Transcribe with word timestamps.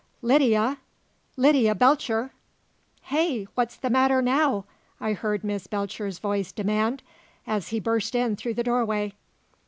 "Lydia! 0.23 0.79
Lydia 1.37 1.75
Belcher!" 1.75 2.31
"Hey! 3.03 3.43
What's 3.53 3.75
the 3.75 3.91
matter 3.91 4.19
now?" 4.19 4.65
I 4.99 5.13
heard 5.13 5.43
Miss 5.43 5.67
Belcher's 5.67 6.17
voice 6.17 6.51
demand, 6.51 7.03
as 7.45 7.67
he 7.67 7.79
burst 7.79 8.15
in 8.15 8.35
through 8.35 8.55
the 8.55 8.63
doorway. 8.63 9.13